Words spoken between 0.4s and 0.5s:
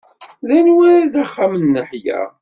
D